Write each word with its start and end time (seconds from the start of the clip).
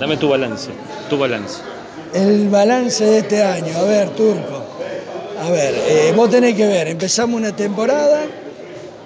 Dame 0.00 0.16
tu 0.16 0.30
balance, 0.30 0.70
tu 1.10 1.18
balance. 1.18 1.58
El 2.14 2.48
balance 2.48 3.04
de 3.04 3.18
este 3.18 3.42
año, 3.42 3.76
a 3.76 3.82
ver, 3.82 4.08
Turco. 4.10 4.64
A 5.42 5.50
ver, 5.50 5.74
eh, 5.76 6.12
vos 6.16 6.30
tenés 6.30 6.54
que 6.54 6.66
ver, 6.66 6.88
empezamos 6.88 7.38
una 7.38 7.54
temporada, 7.54 8.22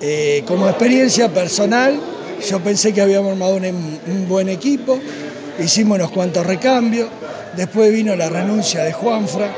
eh, 0.00 0.44
como 0.46 0.68
experiencia 0.68 1.28
personal, 1.28 1.98
yo 2.48 2.60
pensé 2.60 2.92
que 2.92 3.00
habíamos 3.00 3.32
armado 3.32 3.56
un, 3.56 4.28
buen 4.28 4.48
equipo, 4.48 5.00
hicimos 5.58 5.98
unos 5.98 6.12
cuantos 6.12 6.46
recambios, 6.46 7.08
después 7.56 7.92
vino 7.92 8.14
la 8.14 8.28
renuncia 8.28 8.84
de 8.84 8.92
Juanfra. 8.92 9.52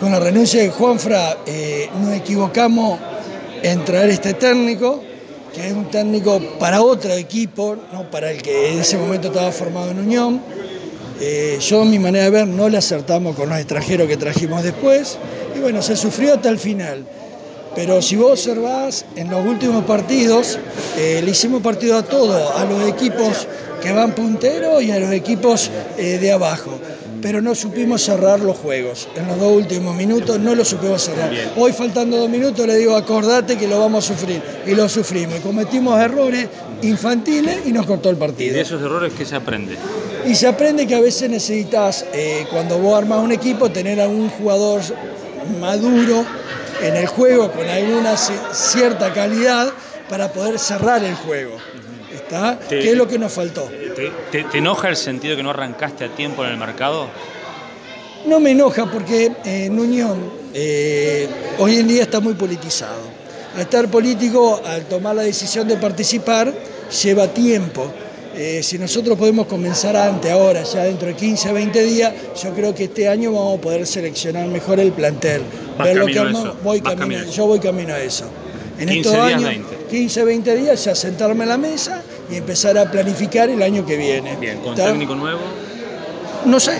Con 0.00 0.10
la 0.10 0.18
renuncia 0.18 0.60
de 0.62 0.70
Juanfra 0.70 1.38
eh, 1.46 1.88
nos 2.02 2.12
equivocamos 2.12 2.98
en 3.62 3.84
traer 3.84 4.10
este 4.10 4.34
técnico, 4.34 5.00
que 5.54 5.68
es 5.68 5.72
un 5.72 5.90
técnico 5.90 6.40
para 6.58 6.82
otro 6.82 7.12
equipo, 7.12 7.76
no 7.92 8.10
para 8.10 8.30
el 8.30 8.42
que 8.42 8.72
en 8.72 8.80
ese 8.80 8.98
momento 8.98 9.28
estaba 9.28 9.52
formado 9.52 9.90
en 9.90 10.00
Unión. 10.00 10.40
Eh, 11.20 11.58
yo, 11.60 11.84
mi 11.84 11.98
manera 11.98 12.24
de 12.24 12.30
ver, 12.30 12.46
no 12.48 12.68
le 12.68 12.76
acertamos 12.76 13.36
con 13.36 13.48
los 13.48 13.58
extranjeros 13.58 14.08
que 14.08 14.16
trajimos 14.16 14.62
después. 14.62 15.16
Y 15.56 15.60
bueno, 15.60 15.80
se 15.80 15.96
sufrió 15.96 16.34
hasta 16.34 16.48
el 16.48 16.58
final. 16.58 17.04
Pero 17.74 18.02
si 18.02 18.16
vos 18.16 18.32
observás, 18.32 19.04
en 19.16 19.30
los 19.30 19.44
últimos 19.44 19.84
partidos, 19.84 20.58
eh, 20.96 21.22
le 21.24 21.30
hicimos 21.30 21.62
partido 21.62 21.98
a 21.98 22.02
todos, 22.02 22.52
a 22.56 22.64
los 22.64 22.88
equipos 22.88 23.46
que 23.82 23.92
van 23.92 24.14
punteros 24.14 24.82
y 24.82 24.90
a 24.90 24.98
los 24.98 25.12
equipos 25.12 25.70
eh, 25.98 26.18
de 26.18 26.32
abajo. 26.32 26.78
Pero 27.24 27.40
no 27.40 27.54
supimos 27.54 28.02
cerrar 28.02 28.38
los 28.40 28.58
juegos. 28.58 29.08
En 29.16 29.26
los 29.26 29.38
dos 29.40 29.50
últimos 29.52 29.96
minutos 29.96 30.38
no 30.38 30.54
lo 30.54 30.62
supimos 30.62 31.00
cerrar. 31.02 31.30
Hoy, 31.56 31.72
faltando 31.72 32.18
dos 32.18 32.28
minutos, 32.28 32.66
le 32.66 32.76
digo, 32.76 32.94
acordate 32.94 33.56
que 33.56 33.66
lo 33.66 33.80
vamos 33.80 34.04
a 34.04 34.14
sufrir. 34.14 34.42
Y 34.66 34.74
lo 34.74 34.86
sufrimos. 34.90 35.38
Y 35.38 35.40
cometimos 35.40 35.98
errores 35.98 36.48
infantiles 36.82 37.60
y 37.64 37.72
nos 37.72 37.86
cortó 37.86 38.10
el 38.10 38.16
¿Y 38.16 38.18
partido. 38.18 38.54
de 38.54 38.60
esos 38.60 38.82
errores 38.82 39.14
qué 39.16 39.24
se 39.24 39.36
aprende? 39.36 39.74
Y 40.26 40.34
se 40.34 40.46
aprende 40.46 40.86
que 40.86 40.94
a 40.96 41.00
veces 41.00 41.30
necesitas, 41.30 42.04
eh, 42.12 42.44
cuando 42.52 42.76
vos 42.78 42.98
armás 42.98 43.20
un 43.24 43.32
equipo, 43.32 43.70
tener 43.70 44.02
a 44.02 44.06
un 44.08 44.28
jugador 44.28 44.82
maduro 45.60 46.26
en 46.82 46.94
el 46.96 47.06
juego 47.06 47.50
con 47.52 47.66
alguna 47.68 48.16
ci- 48.16 48.38
cierta 48.52 49.14
calidad 49.14 49.68
para 50.10 50.30
poder 50.30 50.58
cerrar 50.58 51.02
el 51.02 51.14
juego. 51.14 51.56
Sí. 52.68 52.76
¿Qué 52.80 52.90
es 52.90 52.96
lo 52.96 53.06
que 53.08 53.18
nos 53.18 53.32
faltó? 53.32 53.62
¿Te, 53.96 54.10
te- 54.30 54.44
te 54.44 54.58
enoja 54.58 54.88
el 54.88 54.96
sentido 54.96 55.32
de 55.32 55.36
que 55.38 55.42
no 55.42 55.50
arrancaste 55.50 56.04
a 56.04 56.08
tiempo 56.08 56.44
en 56.44 56.50
el 56.52 56.56
mercado? 56.56 57.08
No 58.26 58.40
me 58.40 58.52
enoja 58.52 58.86
porque 58.90 59.26
eh, 59.44 59.64
en 59.66 59.78
Unión 59.78 60.18
eh, 60.54 61.28
hoy 61.58 61.76
en 61.76 61.88
día 61.88 62.02
está 62.02 62.20
muy 62.20 62.34
politizado. 62.34 63.00
Al 63.54 63.60
estar 63.62 63.88
político, 63.88 64.60
al 64.64 64.84
tomar 64.86 65.14
la 65.14 65.22
decisión 65.22 65.68
de 65.68 65.76
participar, 65.76 66.52
lleva 67.02 67.28
tiempo. 67.28 67.92
Eh, 68.36 68.62
si 68.64 68.78
nosotros 68.78 69.16
podemos 69.16 69.46
comenzar 69.46 69.96
antes, 69.96 70.30
ahora, 70.32 70.64
ya 70.64 70.82
dentro 70.84 71.06
de 71.06 71.14
15, 71.14 71.52
20 71.52 71.82
días, 71.84 72.12
yo 72.42 72.50
creo 72.52 72.74
que 72.74 72.84
este 72.84 73.08
año 73.08 73.30
vamos 73.32 73.58
a 73.58 73.60
poder 73.60 73.86
seleccionar 73.86 74.48
mejor 74.48 74.80
el 74.80 74.90
plantel. 74.92 75.42
Vas 75.78 75.86
Ver 75.86 75.96
lo 75.98 76.02
camino 76.06 76.20
a 76.20 76.24
armamos. 76.26 76.48
eso, 76.48 76.58
Voy 76.64 76.80
vas 76.80 76.94
camino- 76.94 77.00
camino 77.00 77.20
a 77.20 77.22
eso. 77.28 77.36
yo 77.36 77.46
voy 77.46 77.58
camino 77.60 77.94
a 77.94 78.00
eso. 78.00 78.24
En 78.80 78.88
15 78.88 78.96
estos 78.96 79.12
días, 79.12 79.26
años, 79.38 79.50
20. 79.50 79.76
15, 79.88 80.24
20 80.24 80.56
días, 80.56 80.84
ya 80.84 80.94
sentarme 80.96 81.44
a 81.44 81.46
la 81.46 81.58
mesa 81.58 82.02
y 82.30 82.36
empezar 82.36 82.76
a 82.78 82.90
planificar 82.90 83.48
el 83.50 83.62
año 83.62 83.84
que 83.84 83.96
viene. 83.96 84.36
Bien, 84.36 84.58
con 84.60 84.74
técnico 84.74 85.14
nuevo. 85.14 85.40
No 86.46 86.60
sé. 86.60 86.78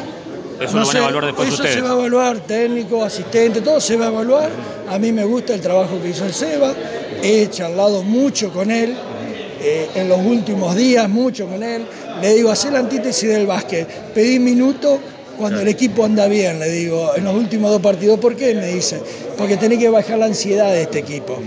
Eso 0.60 0.74
No 0.74 0.80
lo 0.80 0.86
van 0.86 0.96
a 0.96 0.98
evaluar 1.00 1.26
después 1.26 1.48
eso 1.48 1.56
ustedes. 1.56 1.74
se 1.74 1.80
va 1.80 1.90
a 1.90 1.94
evaluar, 1.94 2.38
técnico, 2.40 3.02
asistente, 3.04 3.60
todo 3.60 3.80
se 3.80 3.96
va 3.96 4.06
a 4.06 4.08
evaluar. 4.08 4.50
A 4.88 4.98
mí 4.98 5.10
me 5.12 5.24
gusta 5.24 5.54
el 5.54 5.60
trabajo 5.60 6.00
que 6.00 6.10
hizo 6.10 6.24
el 6.24 6.32
Seba. 6.32 6.72
He 7.22 7.48
charlado 7.50 8.02
mucho 8.02 8.52
con 8.52 8.70
él, 8.70 8.94
eh, 9.60 9.88
en 9.96 10.08
los 10.08 10.18
últimos 10.18 10.76
días, 10.76 11.08
mucho 11.08 11.46
con 11.46 11.62
él. 11.62 11.84
Le 12.22 12.34
digo, 12.34 12.50
hacer 12.50 12.72
la 12.72 12.78
antítesis 12.80 13.28
del 13.28 13.46
básquet. 13.46 13.88
Pedí 14.14 14.38
minutos 14.38 14.98
cuando 15.36 15.60
el 15.60 15.68
equipo 15.68 16.04
anda 16.04 16.28
bien, 16.28 16.60
le 16.60 16.68
digo, 16.70 17.12
en 17.16 17.24
los 17.24 17.34
últimos 17.34 17.70
dos 17.70 17.80
partidos. 17.82 18.20
¿Por 18.20 18.36
qué? 18.36 18.54
Me 18.54 18.68
dice, 18.68 19.00
porque 19.36 19.56
tenés 19.56 19.78
que 19.78 19.88
bajar 19.88 20.18
la 20.18 20.26
ansiedad 20.26 20.70
de 20.70 20.82
este 20.82 21.00
equipo. 21.00 21.38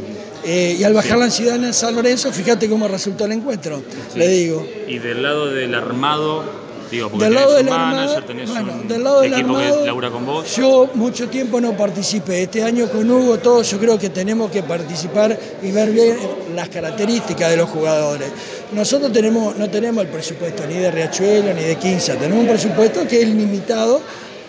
Eh, 0.49 0.77
y 0.79 0.83
al 0.85 0.93
bajar 0.93 1.17
la 1.17 1.25
ansiedad 1.25 1.61
en 1.61 1.73
San 1.73 1.93
Lorenzo, 1.93 2.31
fíjate 2.31 2.69
cómo 2.69 2.87
resultó 2.87 3.25
el 3.25 3.33
encuentro, 3.33 3.83
le 4.15 4.29
digo. 4.29 4.65
Y 4.87 4.97
del 4.97 5.21
lado 5.21 5.47
del 5.47 5.75
armado, 5.75 6.45
digo, 6.89 7.09
porque 7.09 7.25
Del 7.25 7.33
lado 7.33 7.53
del 7.55 7.67
armado, 7.67 8.23
tenés 8.23 8.49
bueno, 8.49 8.71
un 8.71 8.87
del 8.87 9.03
lado 9.03 9.19
del 9.19 9.33
equipo 9.33 9.57
armado, 9.57 9.79
que 9.81 9.85
labura 9.87 10.09
con 10.09 10.25
vos. 10.25 10.55
Yo 10.55 10.89
mucho 10.93 11.27
tiempo 11.27 11.59
no 11.59 11.75
participé. 11.75 12.43
Este 12.43 12.63
año 12.63 12.87
con 12.89 13.11
Hugo, 13.11 13.39
todos 13.39 13.69
yo 13.69 13.77
creo 13.77 13.99
que 13.99 14.09
tenemos 14.09 14.49
que 14.49 14.63
participar 14.63 15.37
y 15.61 15.69
ver 15.69 15.91
bien 15.91 16.17
las 16.55 16.69
características 16.69 17.49
de 17.49 17.57
los 17.57 17.69
jugadores. 17.69 18.29
Nosotros 18.71 19.11
tenemos, 19.11 19.57
no 19.57 19.69
tenemos 19.69 20.05
el 20.05 20.09
presupuesto 20.09 20.65
ni 20.65 20.75
de 20.75 20.91
Riachuelo 20.91 21.53
ni 21.53 21.63
de 21.63 21.75
Quinza, 21.75 22.15
tenemos 22.15 22.39
un 22.39 22.47
presupuesto 22.47 23.05
que 23.05 23.21
es 23.21 23.27
limitado 23.27 24.01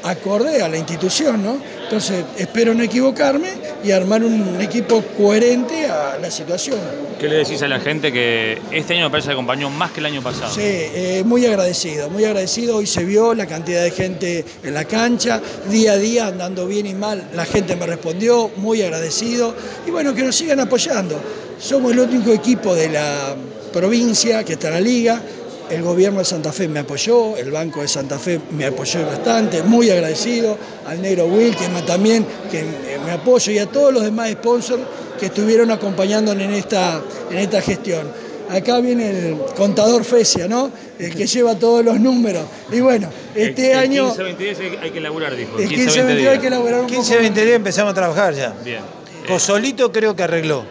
acorde 0.05 0.63
a 0.63 0.69
la 0.69 0.77
institución, 0.77 1.43
¿no? 1.43 1.59
Entonces, 1.83 2.25
espero 2.37 2.73
no 2.73 2.85
equivocarme 2.85 3.49
y 3.85 3.91
armar 3.91 4.25
un 4.25 4.61
equipo 4.61 5.03
coherente 5.17 5.87
a 5.87 6.19
la 6.21 6.31
situación. 6.31 6.79
¿Qué 7.19 7.29
le 7.29 7.37
decís 7.37 7.61
a 7.63 7.69
la 7.69 7.81
gente 7.81 8.13
que 8.13 8.59
este 8.71 8.95
año 8.95 9.05
me 9.05 9.11
parece 9.11 9.29
que 9.29 9.33
acompañó 9.33 9.71
más 9.71 9.93
que 9.93 10.01
el 10.01 10.07
año 10.07 10.23
pasado? 10.23 10.53
Sí, 10.53 10.63
eh, 10.63 11.23
muy 11.25 11.45
agradecido, 11.47 12.11
muy 12.11 12.25
agradecido. 12.25 12.77
Hoy 12.77 12.87
se 12.87 13.05
vio 13.05 13.35
la 13.35 13.47
cantidad 13.47 13.83
de 13.83 13.91
gente 13.91 14.45
en 14.63 14.75
la 14.75 14.85
cancha, 14.85 15.41
día 15.71 15.93
a 15.93 15.97
día, 15.97 16.27
andando 16.29 16.67
bien 16.67 16.87
y 16.87 16.95
mal, 16.95 17.29
la 17.35 17.45
gente 17.45 17.77
me 17.77 17.87
respondió, 17.87 18.51
muy 18.57 18.83
agradecido. 18.83 19.55
Y 19.87 19.91
bueno, 19.91 20.15
que 20.15 20.23
nos 20.23 20.37
sigan 20.37 20.61
apoyando. 20.61 21.21
Somos 21.59 21.93
el 21.93 22.01
único 22.01 22.33
equipo 22.33 22.75
de 22.75 22.89
la 22.89 23.37
provincia 23.73 24.45
que 24.45 24.55
está 24.55 24.69
en 24.69 24.75
la 24.75 24.81
liga. 24.81 25.23
El 25.71 25.83
gobierno 25.83 26.21
de 26.21 26.25
Santa 26.25 26.51
Fe 26.53 26.67
me 26.67 26.81
apoyó, 26.81 27.37
el 27.37 27.51
Banco 27.51 27.83
de 27.83 27.89
Santa 27.89 28.19
Fe 28.19 28.41
me 28.53 28.65
apoyó 28.67 29.05
bastante, 29.07 29.63
muy 29.63 29.91
agradecido. 29.91 30.57
Al 30.87 31.03
Negro 31.03 31.27
Will, 31.27 31.55
que 31.55 31.69
me- 31.69 31.83
también 31.83 32.25
que 32.51 32.65
me 33.05 33.13
apoyo, 33.13 33.53
y 33.53 33.59
a 33.59 33.67
todos 33.67 33.93
los 33.93 34.03
demás 34.03 34.31
sponsors 34.33 34.83
que 35.21 35.27
estuvieron 35.27 35.71
acompañándonos 35.71 36.43
en 36.43 36.55
esta, 36.55 37.03
en 37.31 37.39
esta 37.39 37.61
gestión. 37.61 38.11
Acá 38.51 38.81
viene 38.81 39.11
el 39.11 39.37
contador 39.55 40.05
Fesia, 40.05 40.49
¿no? 40.49 40.71
El 40.99 41.15
que 41.15 41.27
lleva 41.27 41.55
todos 41.57 41.85
los 41.85 42.01
números. 42.01 42.45
Y 42.73 42.81
bueno, 42.81 43.11
este 43.35 43.67
El- 43.67 43.73
el 43.73 43.79
año, 43.79 44.07
15, 44.07 44.23
20 44.23 44.45
días 44.45 44.59
hay- 44.61 44.79
hay 44.85 44.91
que 44.91 45.01
laburar, 45.01 45.37
dijo. 45.37 45.59
el 45.59 45.69
15, 45.69 45.75
15 45.85 46.03
22 46.03 46.33
hay 46.33 46.39
que 46.39 46.47
elaborar 46.47 46.81
un 46.81 46.87
15, 46.87 47.11
poco 47.11 47.21
20 47.21 47.45
días 47.45 47.57
empezamos 47.57 47.91
a 47.93 47.95
trabajar 47.95 48.33
ya. 48.35 48.55
Bien. 48.65 48.81
Cosolito 49.29 49.93
creo 49.93 50.17
que 50.17 50.23
arregló. 50.23 50.65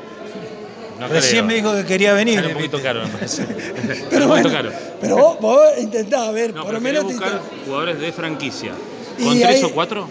No 1.00 1.08
Recién 1.08 1.32
creo. 1.32 1.46
me 1.46 1.54
dijo 1.56 1.74
que 1.76 1.86
quería 1.86 2.14
venir. 2.14 2.36
Sale 2.36 2.48
un 2.48 2.54
poquito 2.56 2.82
caro, 2.82 3.02
me 3.04 3.08
parece. 3.14 3.46
Pero 4.10 4.24
un 4.26 4.30
bueno, 4.30 4.50
caro. 4.52 4.72
pero 5.00 5.16
vos, 5.18 5.40
vos 5.40 5.62
intentás, 5.80 6.22
a 6.22 6.32
ver, 6.32 6.54
No, 6.54 6.64
por 6.64 6.74
lo 6.74 6.82
menos... 6.82 7.04
buscar 7.04 7.40
jugadores 7.66 8.00
de 8.00 8.12
franquicia. 8.12 8.72
Y 9.20 9.24
¿Con 9.24 9.40
tres 9.40 9.64
o 9.64 9.72
cuatro? 9.72 10.08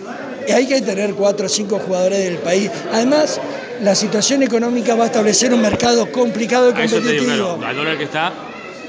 Y 0.48 0.52
hay 0.52 0.66
que 0.66 0.80
tener 0.82 1.14
cuatro 1.14 1.46
o 1.46 1.48
cinco 1.48 1.78
jugadores 1.78 2.18
del 2.18 2.38
país. 2.38 2.70
Además, 2.92 3.40
la 3.82 3.94
situación 3.94 4.42
económica 4.42 4.94
va 4.94 5.04
a 5.04 5.06
establecer 5.06 5.52
un 5.54 5.60
mercado 5.62 6.10
complicado 6.10 6.70
y 6.76 6.80
A 6.80 6.84
eso 6.84 6.96
te 6.96 7.02
digo, 7.12 7.16
competitivo. 7.18 7.56
claro. 7.58 7.66
Al 7.68 7.76
dólar 7.76 7.98
que 7.98 8.04
está, 8.04 8.32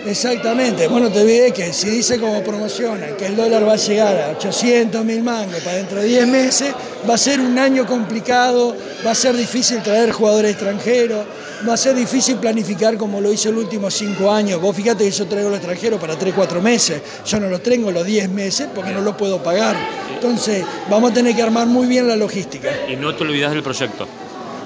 Exactamente. 0.08 0.88
Bueno, 0.88 1.12
te 1.12 1.22
olvides 1.22 1.52
que 1.54 1.74
si 1.74 1.90
dice 1.90 2.20
como 2.20 2.42
promocionan 2.42 3.16
que 3.18 3.26
el 3.26 3.36
dólar 3.36 3.68
va 3.68 3.74
a 3.74 3.78
llegar 3.78 4.22
a 4.22 4.30
800 4.38 5.04
mil 5.04 5.22
mangos 5.22 5.62
para 5.62 5.78
dentro 5.78 6.00
de 6.00 6.08
10 6.08 6.28
meses, 6.28 6.74
va 7.08 7.16
a 7.16 7.18
ser 7.18 7.42
un 7.42 7.60
año 7.60 7.86
complicado, 7.86 8.76
va 9.06 9.12
a 9.12 9.16
ser 9.16 9.36
difícil 9.36 9.82
traer 9.84 10.12
jugadores 10.12 10.52
extranjeros, 10.52 11.26
va 11.68 11.74
a 11.74 11.78
ser 11.78 11.94
difícil 11.96 12.38
planificar 12.38 12.98
como 12.98 13.20
lo 13.20 13.32
hice 13.32 13.52
los 13.52 13.64
últimos 13.64 13.94
5 13.96 14.32
años. 14.32 14.62
Vos 14.62 14.76
fíjate 14.76 15.04
que 15.04 15.12
yo 15.12 15.26
traigo 15.28 15.50
los 15.50 15.58
extranjeros 15.58 16.00
para 16.00 16.18
3, 16.18 16.34
4 16.34 16.62
meses, 16.62 17.02
yo 17.26 17.40
no 17.40 17.50
los 17.50 17.62
tengo 17.62 17.92
los 17.92 18.06
10 18.06 18.30
meses 18.30 18.70
porque 18.74 18.92
no 18.92 19.02
los 19.02 19.16
puedo 19.16 19.44
pagar. 19.44 19.76
Entonces, 20.14 20.64
vamos 20.90 21.12
a 21.12 21.14
tener 21.14 21.36
que 21.36 21.42
armar 21.42 21.68
muy 21.68 21.86
bien 21.86 22.08
la 22.08 22.16
logística. 22.16 22.70
y 22.90 22.96
no 22.96 23.14
te 23.14 23.24
olvidas 23.24 23.52
del 23.52 23.62
proyecto. 23.62 24.08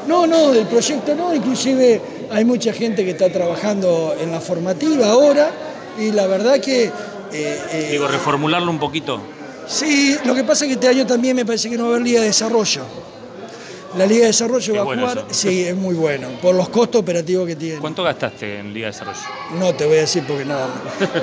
No, 0.08 0.26
no, 0.26 0.52
del 0.52 0.66
proyecto 0.66 1.14
no, 1.16 1.34
inclusive 1.34 2.02
hay 2.32 2.46
mucha 2.46 2.74
gente 2.74 3.04
que 3.04 3.12
está 3.12 3.30
trabajando 3.32 4.16
en 4.20 4.32
la 4.32 4.40
formativa 4.40 5.08
ahora 5.12 5.52
y 6.00 6.12
la 6.12 6.28
verdad 6.28 6.60
que... 6.60 6.86
eh, 6.86 6.92
eh, 7.34 7.88
Digo, 7.92 8.08
reformularlo 8.08 8.70
un 8.72 8.80
poquito. 8.80 9.20
sí, 9.68 10.16
lo 10.26 10.34
que 10.36 10.44
pasa 10.44 10.66
es 10.66 10.70
que 10.70 10.74
este 10.74 10.88
año 10.88 11.06
también 11.06 11.36
me 11.36 11.46
parece 11.46 11.70
que 11.70 11.78
no 11.78 11.84
va 11.86 11.90
a 11.90 11.94
haber 11.96 12.04
Liga 12.08 12.22
de 12.22 12.28
Desarrollo. 12.28 12.82
La 13.98 14.06
Liga 14.06 14.22
de 14.22 14.28
Desarrollo 14.28 14.74
Es 14.74 14.80
va 14.80 14.84
a 14.84 14.86
jugar, 14.96 15.18
eso. 15.18 15.28
sí, 15.32 15.64
es 15.66 15.76
muy 15.76 15.96
bueno, 15.96 16.30
por 16.42 16.56
los 16.56 16.70
costos 16.70 17.02
operativos 17.02 17.46
que 17.46 17.56
tiene. 17.58 17.80
¿Cuánto 17.80 18.04
gastaste 18.04 18.60
en 18.60 18.74
Liga 18.74 18.88
de 18.88 18.94
Desarrollo? 18.94 19.20
No 19.60 19.74
te 19.76 19.86
voy 19.86 19.98
a 19.98 20.02
decir 20.02 20.24
porque 20.26 20.46
no, 20.46 20.58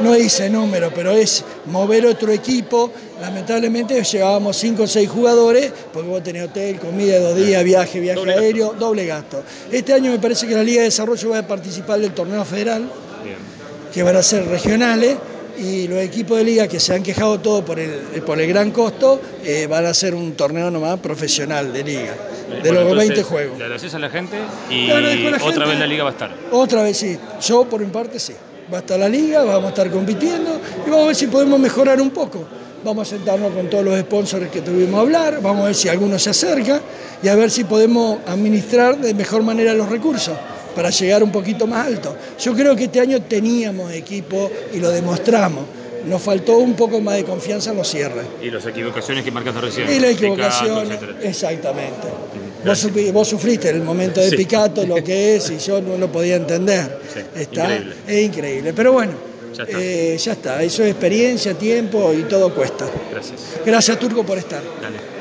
no 0.02 0.16
hice 0.16 0.50
número, 0.50 0.90
pero 0.94 1.12
es 1.12 1.44
mover 1.66 2.04
otro 2.06 2.30
equipo. 2.30 2.90
Lamentablemente 3.20 4.02
llevábamos 4.04 4.56
5 4.58 4.82
o 4.82 4.86
6 4.86 5.08
jugadores, 5.08 5.72
porque 5.92 6.08
vos 6.08 6.22
tenés 6.22 6.44
hotel, 6.48 6.78
comida, 6.78 7.18
dos 7.20 7.36
días, 7.36 7.64
viaje, 7.64 8.00
viaje 8.00 8.18
Doble 8.18 8.32
gasto. 8.34 8.44
aéreo, 8.44 8.74
doble 8.78 9.06
gasto. 9.06 9.42
Este 9.72 9.94
año 9.94 10.10
me 10.10 10.18
parece 10.18 10.46
que 10.46 10.54
la 10.54 10.62
Liga 10.62 10.80
de 10.80 10.84
Desarrollo 10.86 11.30
va 11.30 11.38
a 11.38 11.46
participar 11.46 11.98
del 12.00 12.12
torneo 12.12 12.44
federal, 12.44 12.82
Bien. 13.24 13.36
que 13.92 14.02
van 14.02 14.16
a 14.16 14.22
ser 14.22 14.44
regionales, 14.46 15.16
y 15.58 15.88
los 15.88 15.98
equipos 15.98 16.38
de 16.38 16.44
liga 16.44 16.68
que 16.68 16.78
se 16.78 16.94
han 16.94 17.02
quejado 17.02 17.40
todo 17.40 17.64
por 17.64 17.80
el, 17.80 17.90
por 18.24 18.40
el 18.40 18.46
gran 18.46 18.70
costo, 18.70 19.20
eh, 19.42 19.66
van 19.68 19.86
a 19.86 19.88
hacer 19.88 20.14
un 20.14 20.34
torneo 20.34 20.70
nomás 20.70 21.00
profesional 21.00 21.72
de 21.72 21.82
liga, 21.82 22.14
de 22.48 22.60
Bueno, 22.60 22.74
los 22.74 22.82
entonces, 22.82 23.08
20 23.08 23.22
juegos. 23.22 23.58
Le 23.58 23.64
agradeces 23.64 23.94
a 23.94 23.98
la 23.98 24.10
gente 24.10 24.36
y 24.70 24.86
la 24.86 24.96
otra 24.96 25.38
gente. 25.38 25.60
vez 25.60 25.78
la 25.78 25.86
liga 25.86 26.04
va 26.04 26.10
a 26.10 26.12
estar. 26.12 26.30
Otra 26.50 26.82
vez 26.82 26.96
sí, 26.96 27.18
yo 27.42 27.64
por 27.64 27.80
mi 27.80 27.86
parte 27.86 28.18
sí. 28.18 28.34
va 28.72 28.78
a 28.78 28.80
estar 28.80 28.98
la 28.98 29.08
liga, 29.08 29.44
vamos 29.44 29.66
a 29.66 29.68
estar 29.68 29.90
compitiendo 29.90 30.60
y 30.86 30.90
vamos 30.90 31.04
a 31.04 31.06
ver 31.08 31.16
si 31.16 31.26
podemos 31.26 31.58
mejorar 31.58 32.00
un 32.00 32.10
poco. 32.10 32.44
Vamos 32.84 33.08
a 33.08 33.16
sentarnos 33.16 33.52
con 33.52 33.68
todos 33.68 33.84
los 33.84 33.98
sponsors 33.98 34.48
que 34.50 34.60
tuvimos 34.60 34.98
a 34.98 35.00
hablar, 35.00 35.42
vamos 35.42 35.62
a 35.62 35.66
ver 35.66 35.74
si 35.74 35.88
alguno 35.88 36.16
se 36.18 36.30
acerca 36.30 36.80
y 37.22 37.28
a 37.28 37.34
ver 37.34 37.50
si 37.50 37.64
podemos 37.64 38.18
administrar 38.26 38.96
de 38.98 39.14
mejor 39.14 39.42
manera 39.42 39.74
los 39.74 39.88
recursos 39.88 40.36
para 40.76 40.90
llegar 40.90 41.24
un 41.24 41.32
poquito 41.32 41.66
más 41.66 41.86
alto. 41.86 42.16
Yo 42.38 42.54
creo 42.54 42.76
que 42.76 42.84
este 42.84 43.00
año 43.00 43.20
teníamos 43.22 43.92
equipo 43.92 44.48
y 44.72 44.78
lo 44.78 44.90
demostramos. 44.90 45.64
Nos 46.08 46.22
faltó 46.22 46.58
un 46.58 46.74
poco 46.74 47.00
más 47.00 47.16
de 47.16 47.24
confianza 47.24 47.70
en 47.70 47.76
los 47.76 47.88
cierres. 47.88 48.24
Y 48.42 48.50
las 48.50 48.64
equivocaciones 48.66 49.24
que 49.24 49.30
marcaste 49.30 49.60
recién. 49.60 49.92
Y 49.92 49.98
la 50.00 50.08
equivocación, 50.10 50.88
exactamente. 51.22 52.08
Vos, 52.64 52.88
vos 53.12 53.28
sufriste 53.28 53.70
el 53.70 53.82
momento 53.82 54.20
de 54.20 54.30
Sí. 54.30 54.36
Picato, 54.36 54.84
lo 54.86 54.96
que 55.02 55.36
es, 55.36 55.50
y 55.50 55.58
yo 55.58 55.80
no 55.80 55.96
lo 55.96 56.10
podía 56.10 56.36
entender. 56.36 57.00
Sí, 57.12 57.20
está, 57.34 57.64
increíble. 57.64 57.94
Es 58.06 58.22
increíble. 58.24 58.72
Pero 58.74 58.92
bueno, 58.92 59.12
Ya 59.56 59.62
está. 59.64 59.78
eh, 59.80 60.16
ya 60.18 60.32
está. 60.32 60.62
Eso 60.62 60.82
es 60.82 60.90
experiencia, 60.90 61.54
tiempo 61.54 62.12
y 62.12 62.22
todo 62.24 62.52
cuesta. 62.54 62.86
Gracias. 63.12 63.40
Gracias, 63.64 63.98
Turco, 63.98 64.24
por 64.24 64.38
estar. 64.38 64.62
Dale. 64.82 65.17